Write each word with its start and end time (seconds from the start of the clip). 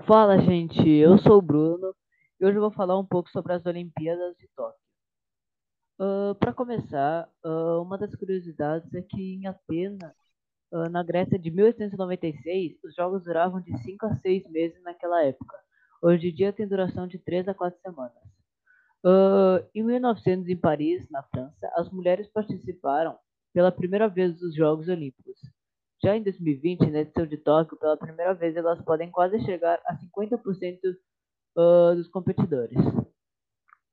Fala, 0.00 0.38
gente. 0.40 0.88
Eu 0.88 1.18
sou 1.18 1.36
o 1.36 1.42
Bruno 1.42 1.94
e 2.40 2.46
hoje 2.46 2.56
eu 2.56 2.62
vou 2.62 2.70
falar 2.70 2.98
um 2.98 3.04
pouco 3.04 3.28
sobre 3.28 3.52
as 3.52 3.64
Olimpíadas 3.66 4.34
de 4.38 4.48
Tóquio. 4.56 4.80
Uh, 6.00 6.34
Para 6.36 6.52
começar, 6.54 7.28
uh, 7.44 7.82
uma 7.82 7.98
das 7.98 8.14
curiosidades 8.14 8.92
é 8.94 9.02
que 9.02 9.34
em 9.34 9.46
Atenas, 9.46 10.16
uh, 10.72 10.88
na 10.88 11.02
Grécia 11.02 11.38
de 11.38 11.50
1896, 11.50 12.78
os 12.82 12.94
jogos 12.94 13.22
duravam 13.24 13.60
de 13.60 13.76
5 13.82 14.06
a 14.06 14.16
6 14.16 14.50
meses 14.50 14.82
naquela 14.82 15.22
época. 15.22 15.58
Hoje 16.00 16.30
em 16.30 16.34
dia 16.34 16.54
tem 16.54 16.66
duração 16.66 17.06
de 17.06 17.18
3 17.18 17.46
a 17.48 17.54
4 17.54 17.78
semanas. 17.82 18.16
em 19.74 19.82
1900, 19.82 20.48
em 20.48 20.56
Paris, 20.56 21.06
na 21.10 21.22
França, 21.24 21.70
as 21.76 21.90
mulheres 21.90 22.28
participaram 22.28 23.18
pela 23.52 23.70
primeira 23.70 24.08
vez 24.08 24.38
dos 24.38 24.54
Jogos 24.54 24.88
Olímpicos. 24.88 25.38
Já 26.04 26.16
em 26.16 26.22
2020, 26.22 26.90
na 26.90 27.00
edição 27.00 27.24
de 27.24 27.36
Tóquio, 27.36 27.78
pela 27.78 27.96
primeira 27.96 28.34
vez 28.34 28.56
elas 28.56 28.82
podem 28.82 29.08
quase 29.08 29.38
chegar 29.44 29.80
a 29.86 29.96
50% 29.96 30.80
uh, 31.56 31.94
dos 31.94 32.08
competidores. 32.08 32.76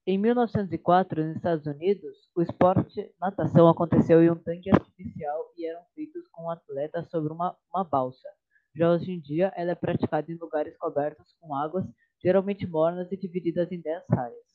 Em 0.07 0.17
1904, 0.17 1.23
nos 1.23 1.35
Estados 1.35 1.67
Unidos, 1.67 2.17
o 2.35 2.41
esporte 2.41 3.13
natação 3.21 3.69
aconteceu 3.69 4.23
em 4.23 4.31
um 4.31 4.35
tanque 4.35 4.71
artificial 4.71 5.53
e 5.55 5.67
eram 5.67 5.83
feitos 5.93 6.27
com 6.31 6.49
atletas 6.49 7.07
sobre 7.11 7.31
uma, 7.31 7.55
uma 7.71 7.83
balsa. 7.83 8.27
Já 8.75 8.91
hoje 8.91 9.11
em 9.11 9.19
dia, 9.19 9.53
ela 9.55 9.71
é 9.71 9.75
praticada 9.75 10.31
em 10.31 10.35
lugares 10.35 10.75
cobertos 10.77 11.35
com 11.39 11.53
águas, 11.53 11.85
geralmente 12.23 12.65
mornas 12.65 13.11
e 13.11 13.17
divididas 13.17 13.71
em 13.71 13.79
10 13.79 14.03
raias. 14.09 14.49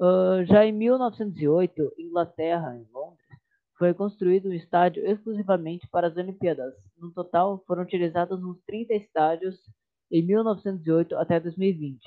Uh, 0.00 0.42
já 0.46 0.64
em 0.64 0.72
1908, 0.72 1.92
Inglaterra, 1.98 2.74
em 2.74 2.90
Londres, 2.90 3.21
foi 3.82 3.92
construído 3.94 4.48
um 4.48 4.52
estádio 4.52 5.04
exclusivamente 5.04 5.88
para 5.88 6.06
as 6.06 6.16
Olimpíadas. 6.16 6.72
No 6.96 7.10
total, 7.10 7.64
foram 7.66 7.82
utilizados 7.82 8.40
uns 8.40 8.56
30 8.64 8.94
estádios 8.94 9.58
em 10.08 10.24
1908 10.24 11.16
até 11.16 11.40
2020. 11.40 12.00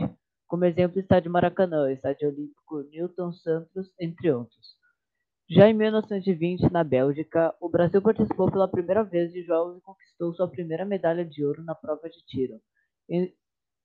Como 0.48 0.64
exemplo, 0.64 0.96
o 0.96 1.02
Estádio 1.02 1.30
Maracanã, 1.30 1.84
o 1.84 1.90
Estádio 1.90 2.30
Olímpico 2.30 2.82
Newton 2.84 3.34
Santos, 3.34 3.94
entre 4.00 4.32
outros. 4.32 4.78
Já 5.50 5.70
em 5.70 5.74
1920, 5.74 6.72
na 6.72 6.82
Bélgica, 6.82 7.54
o 7.60 7.68
Brasil 7.68 8.02
participou 8.02 8.50
pela 8.50 8.70
primeira 8.70 9.04
vez 9.04 9.34
de 9.34 9.44
jogos 9.44 9.78
e 9.78 9.82
conquistou 9.82 10.34
sua 10.34 10.48
primeira 10.48 10.86
medalha 10.86 11.26
de 11.26 11.44
ouro 11.44 11.62
na 11.62 11.76
prova 11.76 12.10
de 12.10 12.26
tiro. 12.26 12.54
Em, 13.10 13.34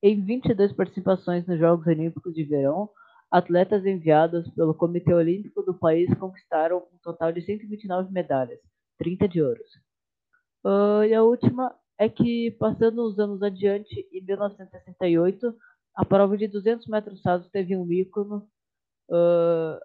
em 0.00 0.24
22 0.24 0.72
participações 0.74 1.44
nos 1.44 1.58
Jogos 1.58 1.88
Olímpicos 1.88 2.32
de 2.34 2.44
Verão, 2.44 2.88
Atletas 3.30 3.86
enviados 3.86 4.48
pelo 4.50 4.74
Comitê 4.74 5.14
Olímpico 5.14 5.62
do 5.62 5.72
país 5.72 6.12
conquistaram 6.18 6.78
um 6.92 6.98
total 6.98 7.30
de 7.30 7.40
129 7.42 8.12
medalhas, 8.12 8.58
30 8.98 9.28
de 9.28 9.40
ouros. 9.40 9.70
Uh, 10.64 11.04
e 11.04 11.14
a 11.14 11.22
última 11.22 11.74
é 11.96 12.08
que, 12.08 12.50
passando 12.52 13.02
os 13.02 13.18
anos 13.18 13.42
adiante, 13.42 14.08
em 14.12 14.20
1968, 14.24 15.54
a 15.94 16.04
prova 16.04 16.36
de 16.36 16.48
200 16.48 16.86
metros 16.88 17.22
rasos 17.24 17.48
teve 17.50 17.76
um 17.76 17.90
ícone 17.92 18.42
uh, 19.10 19.80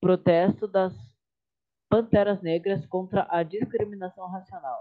protesto 0.00 0.66
das 0.66 0.92
Panteras 1.88 2.40
Negras 2.42 2.84
contra 2.86 3.26
a 3.30 3.42
discriminação 3.42 4.26
racial. 4.28 4.78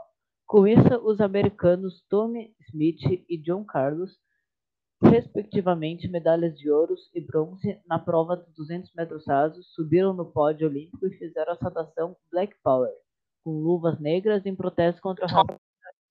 Com 0.47 0.67
isso, 0.67 0.95
os 1.03 1.21
americanos 1.21 2.03
Tommy 2.09 2.55
Smith 2.69 3.01
e 3.29 3.37
John 3.37 3.63
Carlos 3.65 4.17
respectivamente, 5.01 6.07
medalhas 6.07 6.57
de 6.57 6.69
ouro 6.69 6.95
e 7.13 7.21
bronze 7.21 7.79
na 7.87 7.97
prova 7.97 8.37
de 8.37 8.51
200 8.55 8.93
metros 8.93 9.25
rasos, 9.25 9.67
subiram 9.73 10.13
no 10.13 10.25
pódio 10.25 10.67
olímpico 10.67 11.07
e 11.07 11.17
fizeram 11.17 11.53
a 11.53 11.57
saudação 11.57 12.15
Black 12.31 12.55
Power, 12.63 12.91
com 13.43 13.51
luvas 13.51 13.99
negras 13.99 14.45
em 14.45 14.55
protesto 14.55 15.01
contra 15.01 15.25
a 15.25 15.27
racismo 15.27 15.59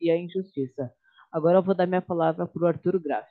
e 0.00 0.11
a 0.11 0.16
injustiça. 0.16 0.92
Agora 1.31 1.59
eu 1.59 1.62
vou 1.62 1.75
dar 1.75 1.86
minha 1.86 2.00
palavra 2.00 2.47
para 2.47 2.62
o 2.62 2.66
Arthur 2.66 2.98
Graff. 2.98 3.28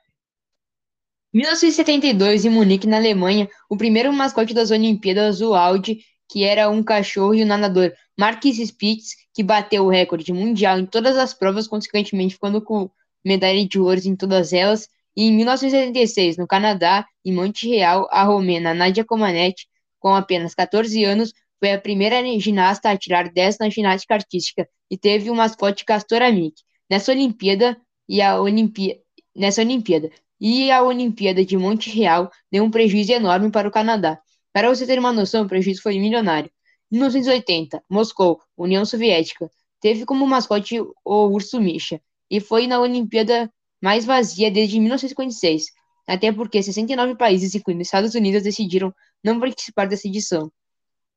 1972, 1.32 2.44
em 2.44 2.50
Munique, 2.50 2.86
na 2.86 2.96
Alemanha, 2.96 3.48
o 3.68 3.76
primeiro 3.76 4.12
mascote 4.12 4.54
das 4.54 4.70
Olimpíadas, 4.70 5.40
o 5.40 5.54
Audi, 5.54 6.00
que 6.28 6.44
era 6.44 6.70
um 6.70 6.82
cachorro 6.82 7.34
e 7.34 7.42
o 7.42 7.46
nadador 7.46 7.92
Marquis 8.18 8.58
Spitz, 8.58 9.14
que 9.34 9.42
bateu 9.42 9.84
o 9.84 9.90
recorde 9.90 10.32
mundial 10.32 10.78
em 10.78 10.86
todas 10.86 11.16
as 11.16 11.34
provas, 11.34 11.66
consequentemente 11.66 12.34
ficando 12.34 12.62
com 12.62 12.90
medalha 13.24 13.66
de 13.66 13.78
ouro 13.78 14.00
em 14.04 14.16
todas 14.16 14.52
elas, 14.52 14.88
e 15.18 15.24
em 15.24 15.32
1976, 15.32 16.36
no 16.36 16.46
Canadá, 16.46 17.04
em 17.24 17.32
Montreal, 17.32 18.06
a 18.08 18.22
romena 18.22 18.72
Nadia 18.72 19.04
Comaneci, 19.04 19.66
com 19.98 20.14
apenas 20.14 20.54
14 20.54 21.02
anos, 21.02 21.32
foi 21.58 21.72
a 21.72 21.80
primeira 21.80 22.22
ginasta 22.38 22.88
a 22.88 22.96
tirar 22.96 23.28
10 23.28 23.58
na 23.58 23.68
ginástica 23.68 24.14
artística 24.14 24.68
e 24.88 24.96
teve 24.96 25.28
o 25.28 25.34
mascote 25.34 25.84
Castor 25.84 26.22
Amick. 26.22 26.62
Nessa 26.88 27.10
Olimpíada 27.10 27.76
e 28.08 28.22
a 28.22 28.40
Olimpí 28.40 29.00
nessa 29.34 29.60
Olimpíada 29.60 30.08
e 30.40 30.70
a 30.70 30.84
Olimpíada 30.84 31.44
de 31.44 31.56
Montreal 31.56 32.30
deu 32.48 32.62
um 32.62 32.70
prejuízo 32.70 33.10
enorme 33.10 33.50
para 33.50 33.66
o 33.66 33.72
Canadá. 33.72 34.20
Para 34.52 34.68
você 34.68 34.86
ter 34.86 35.00
uma 35.00 35.12
noção, 35.12 35.44
o 35.44 35.48
prejuízo 35.48 35.82
foi 35.82 35.98
milionário. 35.98 36.48
Em 36.92 36.94
1980, 36.96 37.82
Moscou, 37.90 38.40
União 38.56 38.84
Soviética, 38.84 39.50
teve 39.80 40.06
como 40.06 40.24
mascote 40.28 40.80
o 40.80 41.26
urso 41.26 41.60
Misha 41.60 42.00
e 42.30 42.38
foi 42.38 42.68
na 42.68 42.80
Olimpíada 42.80 43.52
mais 43.80 44.04
vazia 44.04 44.50
desde 44.50 44.78
1956, 44.78 45.66
até 46.06 46.32
porque 46.32 46.62
69 46.62 47.16
países, 47.16 47.54
incluindo 47.54 47.82
Estados 47.82 48.14
Unidos, 48.14 48.42
decidiram 48.42 48.94
não 49.22 49.38
participar 49.38 49.86
dessa 49.86 50.08
edição. 50.08 50.50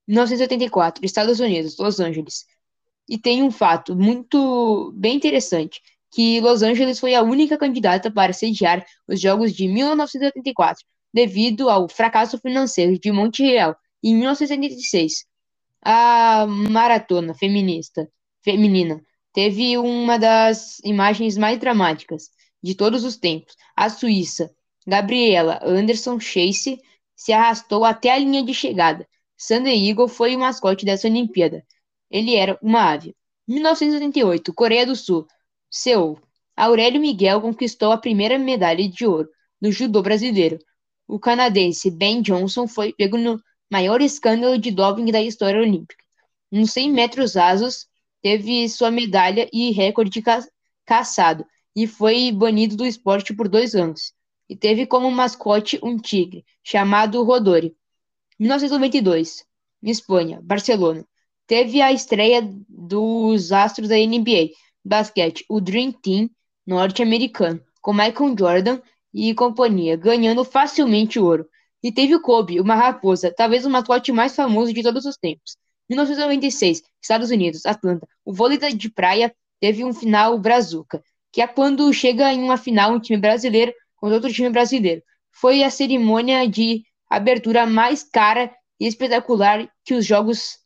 1984, 0.07 1.05
Estados 1.05 1.39
Unidos, 1.39 1.77
Los 1.77 1.99
Angeles. 1.99 2.45
E 3.07 3.17
tem 3.17 3.43
um 3.43 3.51
fato 3.51 3.95
muito 3.95 4.91
bem 4.95 5.15
interessante, 5.15 5.81
que 6.11 6.41
Los 6.41 6.61
Angeles 6.61 6.99
foi 6.99 7.15
a 7.15 7.23
única 7.23 7.57
candidata 7.57 8.11
para 8.11 8.33
sediar 8.33 8.85
os 9.07 9.19
Jogos 9.19 9.53
de 9.53 9.67
1984, 9.67 10.85
devido 11.13 11.69
ao 11.69 11.87
fracasso 11.87 12.37
financeiro 12.37 12.99
de 12.99 13.11
Montreal 13.11 13.75
em 14.03 14.15
1976. 14.15 15.25
A 15.83 16.45
maratona 16.47 17.33
feminista 17.33 18.09
feminina 18.43 19.01
teve 19.33 19.77
uma 19.77 20.19
das 20.19 20.79
imagens 20.83 21.37
mais 21.37 21.57
dramáticas 21.59 22.29
de 22.61 22.75
todos 22.75 23.03
os 23.03 23.17
tempos, 23.17 23.55
a 23.75 23.89
Suíça, 23.89 24.51
Gabriela 24.85 25.59
Anderson 25.63 26.19
Chase, 26.19 26.79
se 27.15 27.31
arrastou 27.31 27.85
até 27.85 28.11
a 28.11 28.17
linha 28.17 28.43
de 28.43 28.53
chegada. 28.53 29.07
Sunday 29.37 29.89
Eagle 29.89 30.07
foi 30.07 30.35
o 30.35 30.39
mascote 30.39 30.85
dessa 30.85 31.07
Olimpíada. 31.07 31.65
Ele 32.09 32.35
era 32.35 32.57
uma 32.61 32.91
ave. 32.91 33.15
1988, 33.47 34.53
Coreia 34.53 34.85
do 34.85 34.95
Sul, 34.95 35.25
Seul. 35.69 36.19
Aurélio 36.55 37.01
Miguel 37.01 37.41
conquistou 37.41 37.91
a 37.91 37.97
primeira 37.97 38.37
medalha 38.37 38.87
de 38.87 39.05
ouro 39.05 39.29
no 39.59 39.71
judô 39.71 40.01
brasileiro. 40.01 40.59
O 41.07 41.19
canadense 41.19 41.89
Ben 41.89 42.21
Johnson 42.21 42.67
foi 42.67 42.93
pego 42.93 43.17
no 43.17 43.41
maior 43.69 44.01
escândalo 44.01 44.57
de 44.57 44.71
doping 44.71 45.11
da 45.11 45.21
história 45.21 45.59
olímpica. 45.59 46.03
Nos 46.51 46.71
100 46.71 46.91
metros 46.91 47.35
rasos, 47.35 47.87
teve 48.21 48.67
sua 48.69 48.91
medalha 48.91 49.49
e 49.51 49.71
recorde 49.71 50.21
ca 50.21 50.45
caçado 50.85 51.45
e 51.75 51.87
foi 51.87 52.31
banido 52.31 52.75
do 52.75 52.85
esporte 52.85 53.33
por 53.33 53.47
dois 53.47 53.75
anos. 53.75 54.13
E 54.49 54.55
teve 54.55 54.85
como 54.85 55.09
mascote 55.09 55.79
um 55.81 55.97
tigre, 55.97 56.43
chamado 56.63 57.23
Rodori. 57.23 57.75
1992, 58.39 59.45
Espanha, 59.83 60.39
Barcelona. 60.43 61.05
Teve 61.47 61.81
a 61.81 61.91
estreia 61.91 62.41
dos 62.67 63.51
astros 63.51 63.89
da 63.89 63.95
NBA, 63.95 64.49
basquete, 64.83 65.45
o 65.49 65.61
Dream 65.61 65.91
Team 65.91 66.29
norte-americano, 66.65 67.61
com 67.81 67.93
Michael 67.93 68.35
Jordan 68.37 68.81
e 69.13 69.33
companhia, 69.33 69.95
ganhando 69.95 70.43
facilmente 70.43 71.19
ouro. 71.19 71.47
E 71.83 71.91
teve 71.91 72.15
o 72.15 72.21
Kobe, 72.21 72.59
uma 72.59 72.75
raposa, 72.75 73.33
talvez 73.35 73.65
o 73.65 73.69
mascote 73.69 74.11
mais 74.11 74.35
famoso 74.35 74.73
de 74.73 74.83
todos 74.83 75.05
os 75.05 75.17
tempos. 75.17 75.57
1996, 75.89 76.83
Estados 77.01 77.31
Unidos, 77.31 77.65
Atlanta. 77.65 78.07
O 78.23 78.33
vôlei 78.33 78.57
de 78.57 78.89
praia 78.89 79.33
teve 79.59 79.83
um 79.83 79.93
final 79.93 80.37
brazuca 80.37 81.03
que 81.31 81.41
é 81.41 81.47
quando 81.47 81.91
chega 81.93 82.31
em 82.33 82.43
uma 82.43 82.57
final 82.57 82.93
um 82.93 82.99
time 82.99 83.19
brasileiro 83.19 83.73
contra 83.95 84.15
outro 84.15 84.33
time 84.33 84.49
brasileiro. 84.49 85.01
Foi 85.31 85.63
a 85.63 85.69
cerimônia 85.69 86.47
de 86.47 86.83
abertura 87.09 87.65
mais 87.65 88.03
cara 88.03 88.53
e 88.79 88.87
espetacular 88.87 89.69
que 89.85 89.93
os 89.93 90.05
jogos 90.05 90.57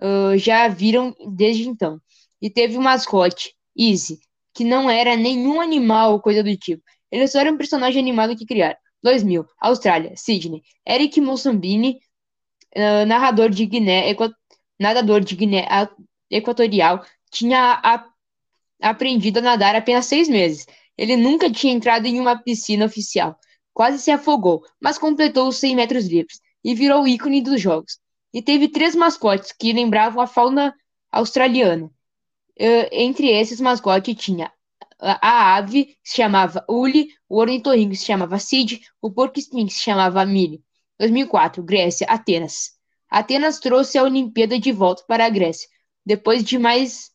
uh, 0.00 0.36
já 0.36 0.68
viram 0.68 1.14
desde 1.34 1.68
então. 1.68 2.00
E 2.40 2.50
teve 2.50 2.76
o 2.76 2.82
mascote, 2.82 3.54
Easy, 3.76 4.18
que 4.54 4.64
não 4.64 4.90
era 4.90 5.16
nenhum 5.16 5.60
animal 5.60 6.12
ou 6.12 6.20
coisa 6.20 6.42
do 6.42 6.56
tipo. 6.56 6.82
Ele 7.10 7.26
só 7.26 7.40
era 7.40 7.50
um 7.50 7.56
personagem 7.56 8.00
animado 8.00 8.36
que 8.36 8.46
criaram. 8.46 8.76
2000, 9.02 9.46
Austrália, 9.60 10.12
Sydney. 10.16 10.62
Eric 10.86 11.20
Monsambini, 11.20 11.98
uh, 12.76 13.06
narrador 13.06 13.50
de 13.50 13.64
Guiné, 13.64 14.14
nadador 14.78 15.20
de 15.20 15.36
Guiné 15.36 15.66
Equatorial, 16.30 17.04
tinha 17.30 17.80
a 17.82 18.04
aprendido 18.80 19.38
a 19.38 19.42
nadar 19.42 19.74
apenas 19.74 20.06
seis 20.06 20.28
meses. 20.28 20.66
Ele 20.96 21.16
nunca 21.16 21.50
tinha 21.50 21.72
entrado 21.72 22.06
em 22.06 22.20
uma 22.20 22.36
piscina 22.36 22.84
oficial. 22.86 23.38
Quase 23.72 23.98
se 23.98 24.10
afogou, 24.10 24.64
mas 24.80 24.98
completou 24.98 25.48
os 25.48 25.56
100 25.56 25.76
metros 25.76 26.06
livres 26.06 26.40
e 26.64 26.74
virou 26.74 27.06
ícone 27.06 27.42
dos 27.42 27.60
jogos. 27.60 27.98
E 28.32 28.42
teve 28.42 28.68
três 28.68 28.94
mascotes 28.94 29.52
que 29.52 29.72
lembravam 29.72 30.22
a 30.22 30.26
fauna 30.26 30.74
australiana. 31.12 31.86
Uh, 32.58 32.88
entre 32.90 33.28
esses 33.28 33.60
mascotes 33.60 34.14
tinha 34.14 34.50
a 34.98 35.56
ave 35.56 35.96
se 36.02 36.16
chamava 36.16 36.64
Uli, 36.68 37.08
o 37.28 37.38
ornitorrinco 37.38 37.94
se 37.94 38.04
chamava 38.04 38.38
Cid, 38.38 38.80
o 39.00 39.10
porco-espinho 39.10 39.68
se 39.68 39.80
chamava 39.80 40.24
Mili. 40.24 40.62
2004, 40.98 41.62
Grécia, 41.62 42.06
Atenas. 42.08 42.70
Atenas 43.10 43.58
trouxe 43.58 43.98
a 43.98 44.02
Olimpíada 44.02 44.58
de 44.58 44.72
volta 44.72 45.04
para 45.06 45.26
a 45.26 45.28
Grécia, 45.28 45.68
depois 46.04 46.42
de 46.42 46.58
mais 46.58 47.10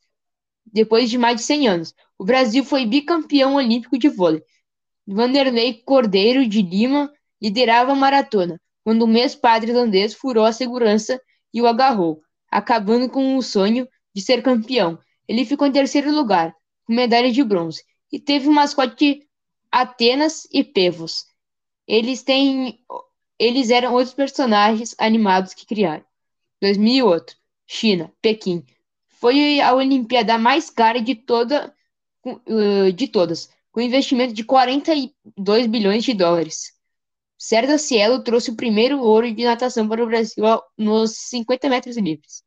depois 0.72 1.10
de 1.10 1.18
mais 1.18 1.38
de 1.38 1.44
100 1.44 1.68
anos. 1.68 1.96
O 2.18 2.26
Brasil 2.26 2.64
foi 2.64 2.86
bicampeão 2.86 3.56
olímpico 3.56 3.98
de 3.98 4.10
vôlei. 4.10 4.44
Vanderlei 5.08 5.74
Cordeiro 5.74 6.48
de 6.48 6.62
Lima 6.62 7.12
liderava 7.42 7.92
a 7.92 7.96
maratona, 7.96 8.60
quando 8.84 9.04
o 9.04 9.08
mês-padre 9.08 9.72
irlandês 9.72 10.14
furou 10.14 10.46
a 10.46 10.54
segurança 10.54 11.20
e 11.54 11.62
o 11.62 11.68
agarrou, 11.68 12.22
acabando 12.50 13.10
com 13.10 13.36
o 13.36 13.42
sonho 13.42 13.88
de 14.14 14.22
ser 14.22 14.42
campeão. 14.42 15.00
Ele 15.28 15.46
ficou 15.46 15.68
em 15.68 15.72
terceiro 15.72 16.12
lugar, 16.12 16.56
com 16.86 16.94
medalha 16.94 17.32
de 17.32 17.44
bronze, 17.44 17.84
e 18.12 18.20
teve 18.20 18.48
o 18.48 18.52
mascote 18.52 19.28
Atenas 19.72 20.48
e 20.52 20.64
Pevos. 20.64 21.26
Eles 21.88 22.24
têm 22.24 22.80
eles 23.40 23.72
eram 23.72 23.94
outros 23.94 24.14
personagens 24.14 24.94
animados 25.00 25.56
que 25.56 25.66
criaram. 25.66 26.06
2008, 26.62 27.36
China, 27.66 28.14
Pequim. 28.22 28.64
Foi 29.22 29.62
a 29.62 29.76
Olimpíada 29.76 30.36
mais 30.40 30.72
cara 30.72 31.00
de 31.00 31.14
toda 31.14 31.72
uh, 32.26 32.92
de 32.92 33.08
todas, 33.08 33.50
com 33.72 33.80
investimento 33.80 34.34
de 34.34 34.44
42 34.44 35.68
bilhões 35.68 36.04
de 36.04 36.16
dólares. 36.16 36.74
Serda 37.38 37.78
Cielo 37.78 38.24
trouxe 38.24 38.50
o 38.50 38.56
primeiro 38.56 39.00
ouro 39.00 39.32
de 39.32 39.44
natação 39.44 39.88
para 39.88 40.04
o 40.04 40.08
Brasil 40.08 40.44
nos 40.76 41.12
50 41.12 41.70
metros 41.70 41.98
livres. 41.98 42.44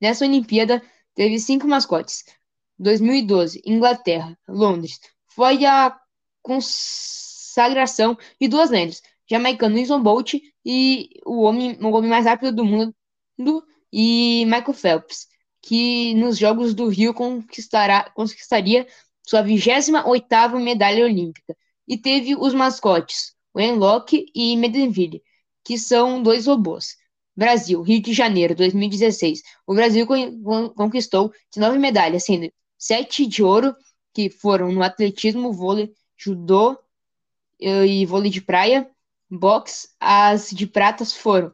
Nessa 0.00 0.24
Olimpíada, 0.24 0.82
teve 1.14 1.38
cinco 1.38 1.68
mascotes. 1.68 2.24
2012, 2.78 3.62
Inglaterra, 3.66 4.38
Londres. 4.48 4.98
Foi 5.28 5.66
a 5.66 5.94
consagração 6.42 8.16
de 8.40 8.48
duas 8.48 8.70
lendas, 8.70 9.02
jamaicano 9.28 9.78
Usain 9.80 10.02
Bolt 10.02 10.34
e 10.64 11.10
o 11.26 11.42
homem, 11.42 11.78
o 11.82 11.88
homem 11.88 12.10
mais 12.10 12.24
rápido 12.24 12.52
do 12.52 12.64
mundo 12.64 12.94
e 13.92 14.44
Michael 14.46 14.72
Phelps, 14.74 15.35
que 15.66 16.14
nos 16.14 16.38
Jogos 16.38 16.74
do 16.74 16.86
Rio 16.86 17.12
conquistará, 17.12 18.08
conquistaria 18.10 18.86
sua 19.20 19.42
28ª 19.42 20.62
medalha 20.62 21.04
olímpica. 21.04 21.56
E 21.88 21.98
teve 21.98 22.36
os 22.36 22.54
mascotes, 22.54 23.34
o 23.52 23.60
Enlock 23.60 24.26
e 24.32 24.56
Medenville, 24.56 25.20
que 25.64 25.76
são 25.76 26.22
dois 26.22 26.46
robôs. 26.46 26.96
Brasil, 27.36 27.82
Rio 27.82 28.00
de 28.00 28.12
Janeiro, 28.12 28.54
2016. 28.54 29.42
O 29.66 29.74
Brasil 29.74 30.06
conquistou 30.76 31.32
19 31.52 31.78
medalhas, 31.80 32.24
sendo 32.24 32.48
7 32.78 33.26
de 33.26 33.42
ouro, 33.42 33.74
que 34.14 34.30
foram 34.30 34.70
no 34.70 34.84
atletismo, 34.84 35.52
vôlei, 35.52 35.92
judô 36.16 36.78
eh, 37.60 37.86
e 37.86 38.06
vôlei 38.06 38.30
de 38.30 38.40
praia. 38.40 38.88
Box, 39.28 39.88
as 39.98 40.50
de 40.50 40.64
pratas 40.64 41.12
foram. 41.12 41.52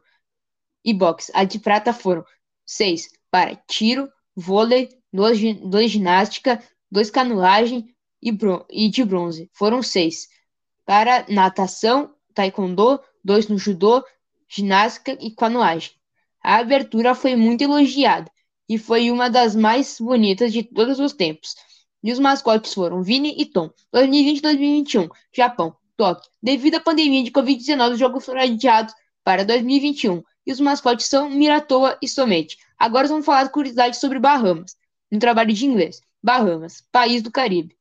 E 0.85 0.93
box, 0.93 1.31
as 1.33 1.47
de 1.47 1.57
prata 1.57 1.91
foram 1.91 2.23
6 2.63 3.09
para 3.33 3.55
tiro, 3.67 4.07
vôlei, 4.35 4.89
2 5.11 5.89
ginástica, 5.89 6.63
dois 6.91 7.09
canoagem 7.09 7.87
e, 8.21 8.31
e 8.69 8.89
de 8.89 9.03
bronze. 9.03 9.49
Foram 9.53 9.81
seis. 9.81 10.27
Para 10.85 11.25
natação, 11.27 12.13
taekwondo, 12.35 12.99
dois 13.23 13.47
no 13.47 13.57
judô, 13.57 14.05
ginástica 14.47 15.17
e 15.19 15.31
canoagem. 15.31 15.93
A 16.43 16.57
abertura 16.57 17.15
foi 17.15 17.35
muito 17.35 17.63
elogiada 17.63 18.31
e 18.69 18.77
foi 18.77 19.09
uma 19.09 19.31
das 19.31 19.55
mais 19.55 19.97
bonitas 19.99 20.53
de 20.53 20.61
todos 20.61 20.99
os 20.99 21.11
tempos. 21.11 21.55
E 22.03 22.11
os 22.11 22.19
mascotes 22.19 22.71
foram 22.71 23.01
Vini 23.01 23.33
e 23.35 23.47
Tom. 23.47 23.71
2020 23.91 24.41
2021, 24.43 25.09
Japão, 25.35 25.75
Tóquio. 25.97 26.29
Devido 26.39 26.75
à 26.75 26.79
pandemia 26.79 27.23
de 27.23 27.31
Covid-19, 27.31 27.93
os 27.93 27.99
jogos 27.99 28.23
foram 28.23 28.41
adiados 28.41 28.93
para 29.23 29.45
2021. 29.45 30.23
E 30.45 30.51
os 30.51 30.59
mascotes 30.59 31.05
são 31.05 31.29
Miratoa 31.29 31.97
e 32.01 32.07
Somete. 32.07 32.57
Agora 32.77 33.07
vamos 33.07 33.25
falar 33.25 33.49
curiosidades 33.49 33.99
sobre 33.99 34.19
Bahamas, 34.19 34.75
no 35.11 35.19
trabalho 35.19 35.53
de 35.53 35.65
inglês. 35.65 36.01
Bahamas, 36.21 36.83
país 36.91 37.21
do 37.21 37.31
Caribe. 37.31 37.75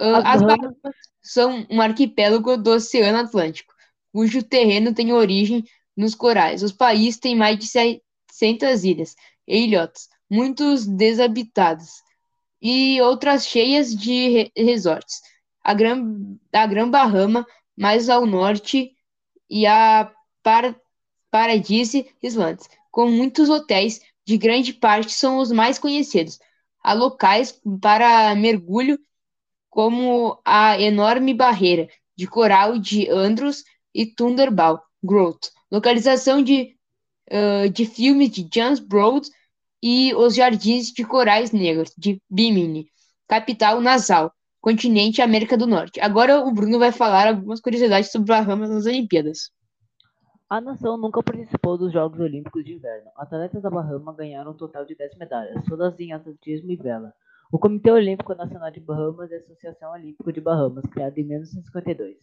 Uh, 0.00 0.22
as 0.24 0.40
Bahamas 0.40 0.74
são 1.22 1.66
um 1.68 1.80
arquipélago 1.80 2.56
do 2.56 2.70
Oceano 2.70 3.18
Atlântico, 3.18 3.74
cujo 4.12 4.42
terreno 4.42 4.94
tem 4.94 5.12
origem 5.12 5.64
nos 5.96 6.14
corais. 6.14 6.62
Os 6.62 6.72
países 6.72 7.20
têm 7.20 7.36
mais 7.36 7.58
de 7.58 7.66
600 7.66 8.84
ilhas 8.84 9.14
e 9.46 9.64
ilhotas, 9.64 10.08
muitos 10.30 10.86
desabitados, 10.86 12.02
e 12.60 13.00
outras 13.00 13.46
cheias 13.46 13.94
de 13.94 14.50
resorts. 14.56 15.20
A 15.62 15.74
Gran, 15.74 16.36
a 16.52 16.66
Gran 16.66 16.90
Bahama, 16.90 17.46
mais 17.76 18.08
ao 18.08 18.26
norte, 18.26 18.92
e 19.50 19.66
a 19.66 20.10
Par, 20.48 20.74
Paradise 21.30 22.10
Islands, 22.22 22.70
com 22.90 23.10
muitos 23.10 23.50
hotéis, 23.50 24.00
de 24.26 24.38
grande 24.38 24.72
parte 24.72 25.12
são 25.12 25.36
os 25.36 25.52
mais 25.52 25.78
conhecidos 25.78 26.38
a 26.82 26.94
locais 26.94 27.60
para 27.82 28.34
mergulho, 28.34 28.98
como 29.68 30.40
a 30.46 30.80
enorme 30.80 31.34
barreira 31.34 31.86
de 32.16 32.26
coral 32.26 32.78
de 32.78 33.10
Andros 33.10 33.62
e 33.94 34.06
Thunderball 34.06 34.80
Growth, 35.04 35.50
localização 35.70 36.42
de, 36.42 36.74
uh, 37.30 37.68
de 37.68 37.84
filmes 37.84 38.30
de 38.30 38.48
James 38.50 38.80
Broad 38.80 39.28
e 39.82 40.14
os 40.14 40.34
Jardins 40.34 40.90
de 40.92 41.04
Corais 41.04 41.52
Negros 41.52 41.92
de 41.94 42.22
Bimini, 42.30 42.88
capital 43.28 43.82
nasal, 43.82 44.32
continente 44.62 45.20
América 45.20 45.58
do 45.58 45.66
Norte. 45.66 46.00
Agora 46.00 46.40
o 46.40 46.50
Bruno 46.50 46.78
vai 46.78 46.90
falar 46.90 47.28
algumas 47.28 47.60
curiosidades 47.60 48.10
sobre 48.10 48.28
Bahamas 48.28 48.70
nas 48.70 48.86
Olimpíadas. 48.86 49.57
A 50.50 50.62
nação 50.62 50.96
nunca 50.96 51.22
participou 51.22 51.76
dos 51.76 51.92
Jogos 51.92 52.18
Olímpicos 52.18 52.64
de 52.64 52.72
Inverno. 52.72 53.10
Atletas 53.16 53.60
da 53.60 53.68
Bahama 53.68 54.14
ganharam 54.14 54.52
um 54.52 54.56
total 54.56 54.86
de 54.86 54.94
10 54.94 55.18
medalhas, 55.18 55.62
todas 55.66 56.00
em 56.00 56.14
atletismo 56.14 56.70
e 56.70 56.76
vela. 56.76 57.12
O 57.52 57.58
Comitê 57.58 57.90
Olímpico 57.90 58.34
Nacional 58.34 58.70
de 58.70 58.80
Bahamas 58.80 59.30
é 59.30 59.36
a 59.36 59.40
Associação 59.40 59.92
Olímpica 59.92 60.32
de 60.32 60.40
Bahamas, 60.40 60.86
criada 60.86 61.20
em 61.20 61.24
1952. 61.24 62.16